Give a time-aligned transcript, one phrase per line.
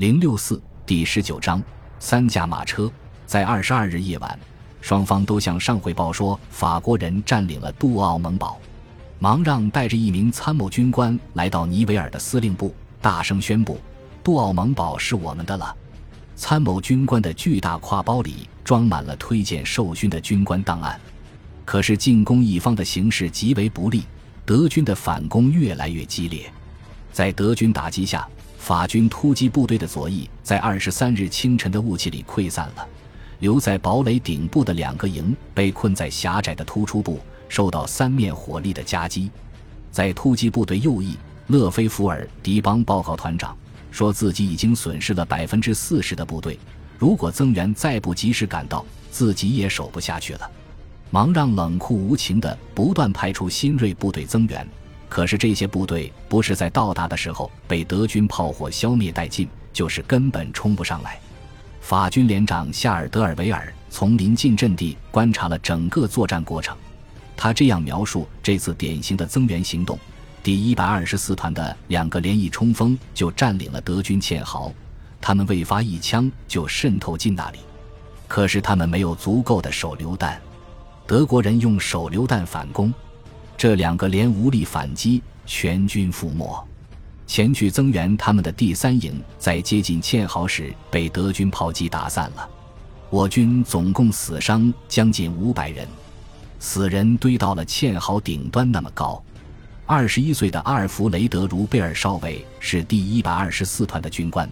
[0.00, 1.62] 零六四第十九章
[1.98, 2.90] 三驾马车。
[3.26, 4.40] 在二十二日夜晚，
[4.80, 8.58] 双方都向上汇报说，法国人占领了杜奥蒙堡。
[9.18, 13.78] 芒让带着一名参谋军官来到尼维尔的司令部，大声宣布
[14.24, 15.76] ：“杜奥蒙堡是我们的了。”
[16.34, 20.98] 参谋军官的巨大挎包里装满了推荐受勋的军官档案。
[21.66, 24.04] 可是进攻一方的形势极为不利，
[24.46, 26.50] 德军的反攻越来越激烈。
[27.12, 28.26] 在德军打击下，
[28.60, 32.86] 法军突击部队的左翼在二十三日清晨的雾气里溃散了，
[33.38, 37.18] 留在堡垒顶部的两个营被困在狭窄的突出部，
[37.48, 39.30] 受到三面火力的夹击。
[39.90, 43.56] 在突击部队右翼，勒菲弗尔迪邦报告团长，
[43.90, 46.58] 说自己已经损失了百分之四十的部队，
[46.98, 50.50] 如果增援再不及时赶到，自己也守不下去了。
[51.08, 54.68] 忙让冷酷无情的不断派出新锐部队增援。
[55.10, 61.20] 可是这些部队不是在到达的时候被德军炮火消灭殆尽，就是根本冲不上来。
[61.80, 66.76] 法军连长夏尔德尔维尔从临近阵地观察了整个作战过程，
[67.36, 69.98] 他这样描述这次典型的增援行动：
[70.44, 74.72] 第一百二十四团的两个连翼冲锋就占领了德军堑壕，
[75.20, 77.58] 他们未发一枪就渗透进那里，
[78.28, 80.40] 可是他们没有足够的手榴弹，
[81.04, 82.94] 德国人用手榴弹反攻。
[83.60, 86.66] 这两个连无力反击，全军覆没。
[87.26, 92.48] 前去增援他们的第三营，在接近堑壕时被德军炮击打散了。
[93.10, 95.86] 我军总共死伤将近五百人，
[96.58, 99.22] 死人堆到了堑壕顶端那么高。
[99.84, 104.48] 二十一岁的阿尔弗雷德·茹贝尔少尉是第一百二十四团的军官，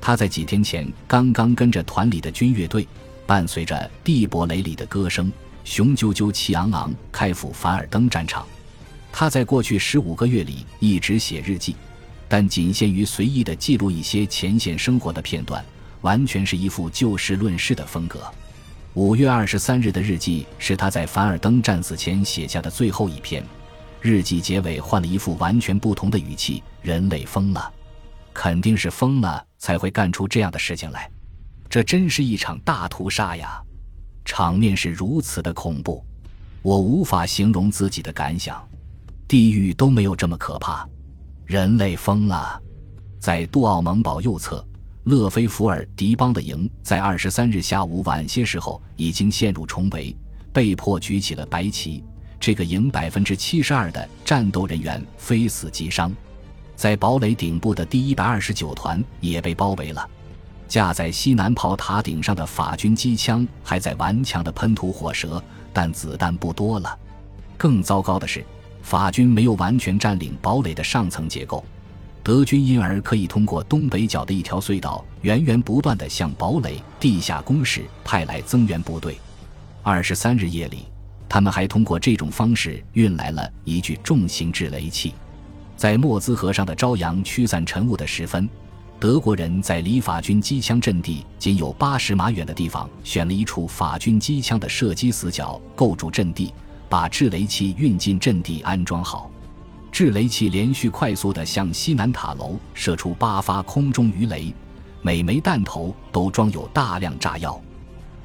[0.00, 2.88] 他在几天前刚刚跟着团里的军乐队，
[3.24, 5.30] 伴随着蒂伯雷里的歌声。
[5.64, 8.46] 雄赳赳气昂昂开赴凡尔登战场，
[9.12, 11.76] 他在过去十五个月里一直写日记，
[12.28, 15.64] 但仅限于随意的记录一些前线生活的片段，
[16.00, 18.20] 完全是一副就事论事的风格。
[18.94, 23.42] 五月二十三日的日记是他在凡尔登战死前写下的最后一篇，
[24.00, 27.72] 日记结尾换了一副完全不同的语气：“人类疯了，
[28.34, 31.10] 肯定是疯了才会干出这样的事情来，
[31.70, 33.62] 这真是一场大屠杀呀！”
[34.24, 36.04] 场面是如此的恐怖，
[36.62, 38.62] 我无法形容自己的感想。
[39.26, 40.86] 地狱都没有这么可怕，
[41.46, 42.60] 人类疯了。
[43.18, 44.64] 在杜奥蒙堡右侧，
[45.04, 50.14] 勒菲弗尔迪邦的营在二十三日下午晚些时候已经陷入重围，
[50.52, 52.04] 被迫举起了白旗。
[52.38, 56.12] 这个营百分之七十二的战斗人员非死即伤。
[56.74, 60.08] 在堡垒顶部的第一百二十九团也被包围了。
[60.72, 66.98] 架在西南炮塔顶上的法军机枪还在顽强地喷吐火舌，但子弹不多了。
[67.58, 68.42] 更糟糕的是，
[68.80, 71.62] 法军没有完全占领堡垒的上层结构，
[72.22, 79.18] 德军因而可以通过东北角的一条隧道，源源不断地向堡垒地下工事派来增援部队。
[79.82, 80.86] 二十三日夜里，
[81.28, 85.12] 他们还通过这种方式运来了一具重型制雷器。
[85.76, 88.48] 在莫兹河上的朝阳驱散晨雾的时分。
[89.02, 96.54] 德国人在离法军机枪阵地仅有八十码远的地方，选了一处法军机枪的射击死角，构筑阵地，
[96.88, 99.28] 把制雷器运进阵地安装好。
[99.90, 104.54] 制雷器连续快速地向西南塔楼射出八发空中鱼雷，
[105.00, 107.60] 每枚弹头都装有大量炸药。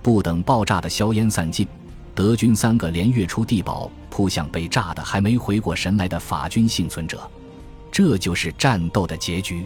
[0.03, 1.67] 不等爆炸的硝烟散尽，
[2.13, 7.27] 德军三个连跃出地堡，扑向被炸得还没回过神来的法军幸存者。
[7.91, 9.65] 这就是战斗的结局。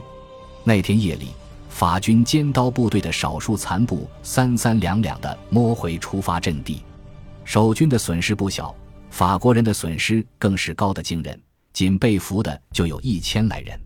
[0.64, 1.30] 那天夜里，
[1.70, 6.84] 法军尖刀部队的少数残部三三两两地摸回出发阵地，
[7.44, 8.76] 守军的损失不小，
[9.10, 11.40] 法国人的损失更是高得惊人，
[11.74, 13.80] 仅被俘的就有一千来人。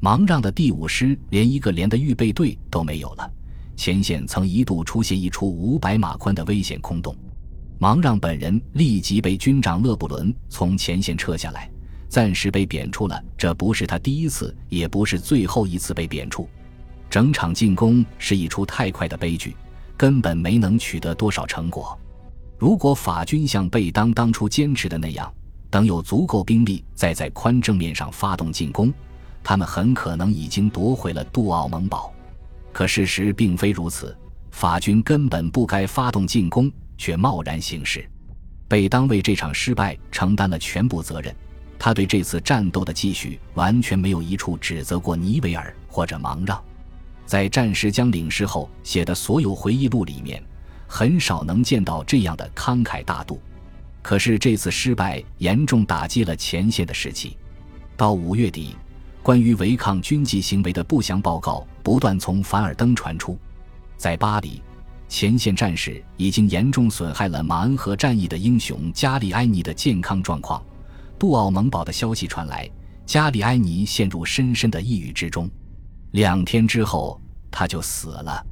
[0.00, 3.30] 芒让的第五师连一个连的预备队都没有了，
[3.76, 7.16] 前线曾一度出现一处五百码宽的危险空洞，
[7.78, 11.70] 芒让本人立即被军长勒布伦从前线撤下来。
[12.08, 16.46] 暂时被贬出了，这不是他第一次，也不是最后一次被贬黜。
[17.10, 19.54] 整场进攻是一出太快的悲剧，
[19.96, 21.98] 根本没能取得多少成果。
[22.58, 25.32] 如果法军像贝当当初坚持的那样，
[25.70, 28.92] 等有足够兵力再在宽正面上发动进攻，
[29.44, 32.12] 他们很可能已经夺回了杜奥蒙堡。
[32.72, 34.16] 可事实并非如此，
[34.50, 38.08] 法军根本不该发动进攻，却贸然行事。
[38.66, 41.34] 贝当为这场失败承担了全部责任。
[41.78, 46.62] 他对这次战斗的继续完全没有一处指责过尼维尔或者芒让，
[47.24, 50.42] 在战时将领事后写的所有回忆录里面，
[50.86, 53.40] 很少能见到这样的慷慨大度。
[54.02, 57.36] 可是这次失败严重打击了前线的士气。
[57.96, 58.74] 到五月底，
[59.22, 63.38] 关于违抗军纪行为的不详报告不断从凡尔登传出。
[63.96, 64.62] 在巴黎，
[65.08, 70.62] 前线战士已经严重损害了马恩河战役的英雄加里埃尼的健康状况。
[71.18, 72.70] 杜奥蒙堡的消息传来，
[73.04, 75.50] 加里埃尼陷入深深的抑郁之中。
[76.12, 77.20] 两天之后，
[77.50, 78.46] 他就死了。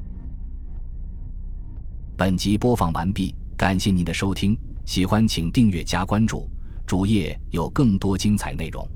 [2.16, 6.50] 本集播放完毕，感谢您的收听，喜欢请订阅加关注，
[6.84, 8.86] 主页有更多精彩内容。